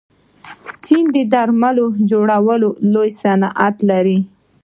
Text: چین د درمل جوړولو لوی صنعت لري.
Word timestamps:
چین 0.85 1.03
د 1.15 1.17
درمل 1.33 1.77
جوړولو 2.09 2.69
لوی 2.93 3.09
صنعت 3.21 3.75
لري. 3.89 4.19